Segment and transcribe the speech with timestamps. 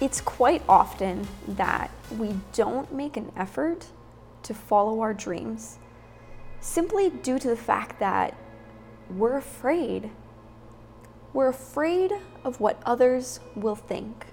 [0.00, 3.86] It's quite often that we don't make an effort
[4.44, 5.78] to follow our dreams
[6.60, 8.34] simply due to the fact that
[9.10, 10.10] we're afraid.
[11.34, 12.12] We're afraid
[12.44, 14.26] of what others will think.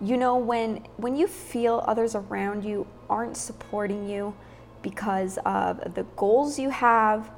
[0.00, 4.34] You know when when you feel others around you aren't supporting you
[4.80, 7.30] because of the goals you have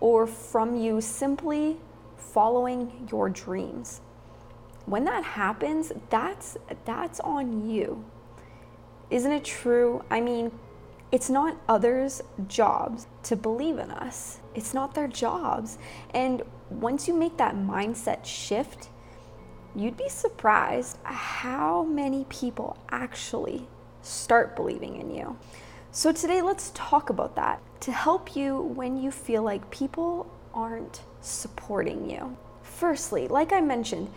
[0.00, 1.76] or from you simply
[2.16, 4.00] following your dreams.
[4.88, 6.56] When that happens, that's
[6.86, 8.04] that's on you.
[9.10, 10.02] Isn't it true?
[10.10, 10.50] I mean,
[11.12, 14.40] it's not others' jobs to believe in us.
[14.54, 15.76] It's not their jobs.
[16.14, 18.88] And once you make that mindset shift,
[19.74, 23.66] you'd be surprised how many people actually
[24.00, 25.36] start believing in you.
[25.90, 31.02] So, today, let's talk about that to help you when you feel like people aren't
[31.20, 32.36] supporting you.
[32.62, 34.08] Firstly, like I mentioned,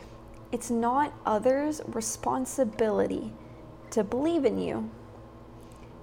[0.51, 3.33] it's not others' responsibility
[3.91, 4.89] to believe in you.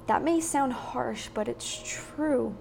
[0.06, 2.56] That may sound harsh, but it's true.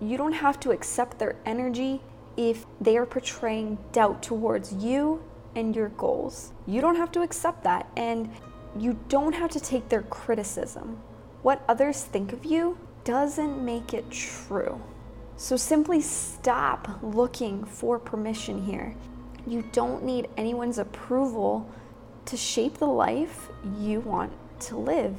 [0.00, 2.00] You don't have to accept their energy
[2.36, 5.22] if they are portraying doubt towards you
[5.54, 6.52] and your goals.
[6.66, 8.30] You don't have to accept that, and
[8.78, 10.98] you don't have to take their criticism.
[11.42, 14.80] What others think of you doesn't make it true.
[15.36, 18.94] So simply stop looking for permission here.
[19.46, 21.68] You don't need anyone's approval
[22.26, 23.48] to shape the life
[23.78, 25.16] you want to live.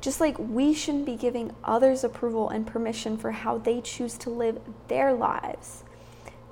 [0.00, 4.30] Just like we shouldn't be giving others approval and permission for how they choose to
[4.30, 5.84] live their lives.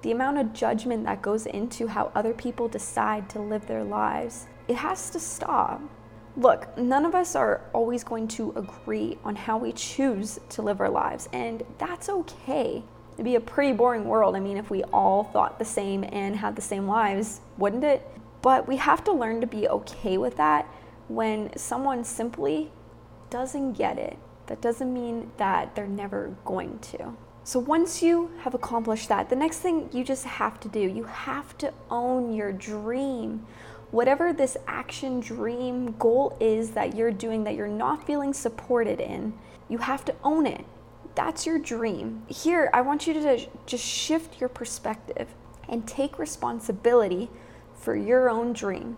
[0.03, 4.47] The amount of judgment that goes into how other people decide to live their lives,
[4.69, 5.83] it has to stop.
[6.37, 10.81] Look, none of us are always going to agree on how we choose to live
[10.81, 12.83] our lives, and that's okay.
[13.21, 14.35] It'd be a pretty boring world.
[14.35, 18.03] I mean, if we all thought the same and had the same lives, wouldn't it?
[18.41, 20.67] But we have to learn to be okay with that
[21.09, 22.73] when someone simply
[23.29, 24.17] doesn't get it.
[24.47, 27.15] That doesn't mean that they're never going to.
[27.45, 31.05] So once you have accomplished that, the next thing you just have to do, you
[31.05, 33.45] have to own your dream.
[33.91, 39.35] Whatever this action, dream, goal is that you're doing that you're not feeling supported in,
[39.69, 40.65] you have to own it.
[41.15, 42.23] That's your dream.
[42.29, 45.29] Here, I want you to just shift your perspective
[45.69, 47.31] and take responsibility
[47.75, 48.97] for your own dream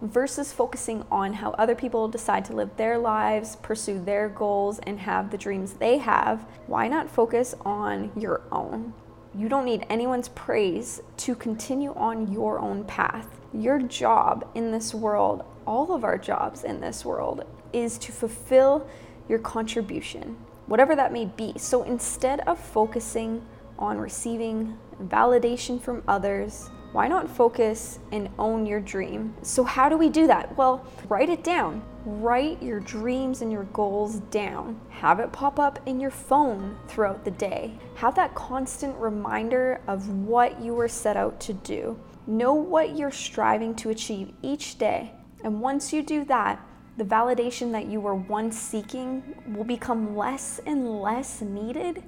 [0.00, 5.00] versus focusing on how other people decide to live their lives, pursue their goals, and
[5.00, 8.92] have the dreams they have, why not focus on your own?
[9.34, 13.40] You don't need anyone's praise to continue on your own path.
[13.52, 18.86] Your job in this world, all of our jobs in this world, is to fulfill
[19.28, 20.36] your contribution,
[20.66, 21.54] whatever that may be.
[21.56, 23.44] So instead of focusing
[23.78, 29.34] on receiving validation from others, why not focus and own your dream?
[29.42, 30.56] So, how do we do that?
[30.56, 31.82] Well, write it down.
[32.04, 34.80] Write your dreams and your goals down.
[34.90, 37.76] Have it pop up in your phone throughout the day.
[37.96, 41.98] Have that constant reminder of what you were set out to do.
[42.28, 45.10] Know what you're striving to achieve each day.
[45.42, 46.64] And once you do that,
[46.96, 52.04] the validation that you were once seeking will become less and less needed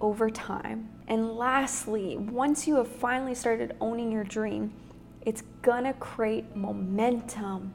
[0.00, 0.88] over time.
[1.08, 4.72] And lastly, once you have finally started owning your dream,
[5.22, 7.74] it's gonna create momentum.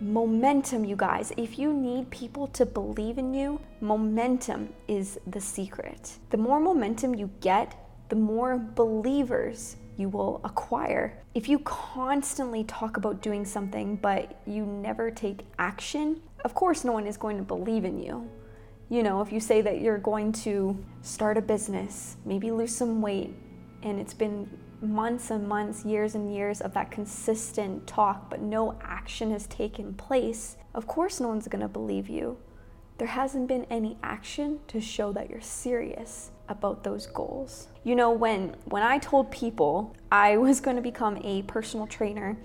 [0.00, 1.32] Momentum, you guys.
[1.36, 6.18] If you need people to believe in you, momentum is the secret.
[6.30, 7.74] The more momentum you get,
[8.08, 11.22] the more believers you will acquire.
[11.34, 16.92] If you constantly talk about doing something but you never take action, of course, no
[16.92, 18.28] one is going to believe in you.
[18.90, 23.00] You know, if you say that you're going to start a business, maybe lose some
[23.00, 23.32] weight,
[23.82, 24.50] and it's been
[24.82, 29.94] months and months, years and years of that consistent talk, but no action has taken
[29.94, 32.36] place, of course, no one's gonna believe you.
[32.98, 37.68] There hasn't been any action to show that you're serious about those goals.
[37.82, 42.38] You know, when when I told people I was going to become a personal trainer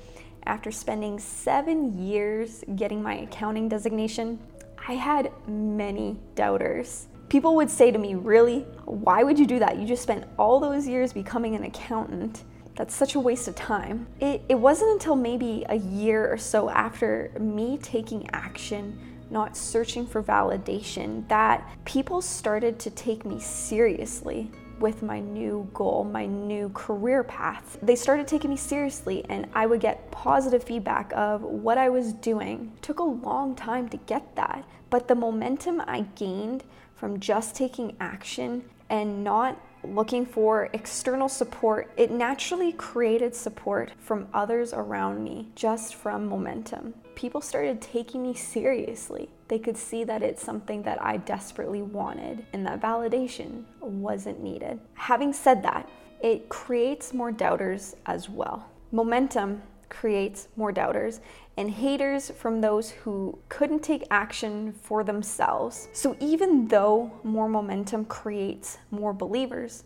[0.46, 4.40] after spending 7 years getting my accounting designation,
[4.88, 7.08] I had many doubters.
[7.30, 8.60] People would say to me, Really?
[8.86, 9.78] Why would you do that?
[9.78, 12.44] You just spent all those years becoming an accountant
[12.76, 14.08] That's such a waste of time.
[14.20, 20.06] It, it wasn't until maybe a year or so after me taking action not searching
[20.06, 26.70] for validation, that people started to take me seriously with my new goal, my new
[26.70, 27.78] career path.
[27.82, 32.14] They started taking me seriously, and I would get positive feedback of what I was
[32.14, 32.72] doing.
[32.76, 36.64] It took a long time to get that, but the momentum I gained
[36.96, 44.28] from just taking action and not looking for external support, it naturally created support from
[44.34, 46.94] others around me just from momentum.
[47.16, 49.30] People started taking me seriously.
[49.48, 54.80] They could see that it's something that I desperately wanted and that validation wasn't needed.
[54.94, 55.90] Having said that,
[56.22, 58.70] it creates more doubters as well.
[58.92, 61.20] Momentum creates more doubters
[61.58, 65.88] and haters from those who couldn't take action for themselves.
[65.94, 69.84] So, even though more momentum creates more believers,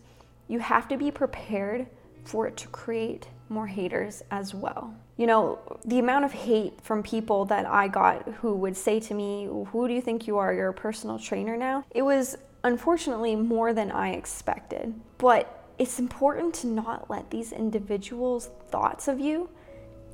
[0.48, 1.86] you have to be prepared
[2.24, 4.94] for it to create more haters as well.
[5.16, 9.14] You know, the amount of hate from people that I got who would say to
[9.14, 10.52] me, Who do you think you are?
[10.52, 11.84] You're a personal trainer now?
[11.90, 14.94] It was unfortunately more than I expected.
[15.18, 19.48] But it's important to not let these individuals' thoughts of you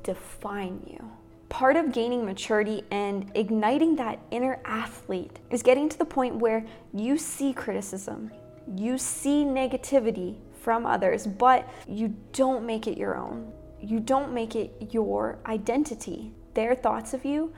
[0.03, 1.11] define you.
[1.49, 6.65] Part of gaining maturity and igniting that inner athlete is getting to the point where
[6.93, 8.31] you see criticism,
[8.75, 13.51] you see negativity from others, but you don't make it your own.
[13.81, 16.33] You don't make it your identity.
[16.53, 17.53] Their thoughts of you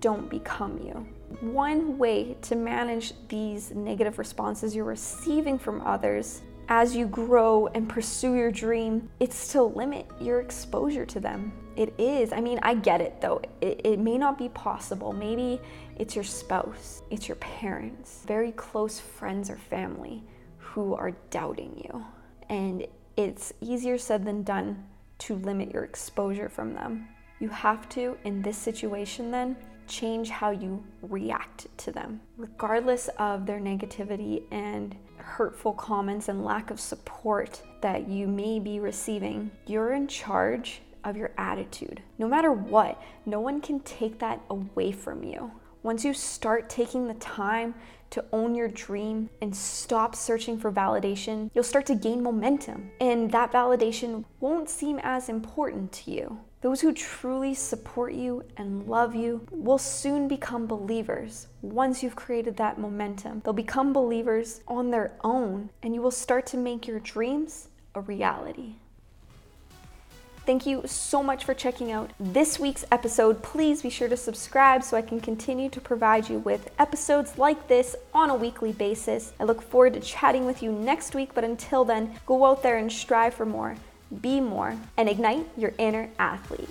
[0.00, 1.06] don't become you.
[1.40, 7.88] One way to manage these negative responses you're receiving from others as you grow and
[7.88, 11.52] pursue your dream, it's to limit your exposure to them.
[11.76, 12.32] It is.
[12.32, 13.40] I mean, I get it though.
[13.60, 15.12] It, it, may not be possible.
[15.12, 15.60] Maybe
[15.96, 20.24] it's your spouse, it's your parents, very close friends or family
[20.58, 22.04] who are doubting you.
[22.50, 22.86] And
[23.16, 24.84] it's easier said than done
[25.20, 27.08] to limit your exposure from them.
[27.40, 29.56] You have to, in this situation, then,
[29.88, 36.70] change how you react to them, regardless of their negativity and hurtful comments and lack
[36.70, 39.50] of support that you may be receiving.
[39.66, 42.02] You're in charge of your attitude.
[42.18, 45.50] No matter what, no one can take that away from you.
[45.82, 47.74] Once you start taking the time
[48.10, 52.90] to own your dream and stop searching for validation, you'll start to gain momentum.
[53.00, 56.40] And that validation won't seem as important to you.
[56.60, 61.46] Those who truly support you and love you will soon become believers.
[61.62, 66.46] Once you've created that momentum, they'll become believers on their own, and you will start
[66.46, 68.74] to make your dreams a reality.
[70.46, 73.40] Thank you so much for checking out this week's episode.
[73.40, 77.68] Please be sure to subscribe so I can continue to provide you with episodes like
[77.68, 79.32] this on a weekly basis.
[79.38, 82.78] I look forward to chatting with you next week, but until then, go out there
[82.78, 83.76] and strive for more
[84.20, 86.68] be more, and ignite your inner athlete.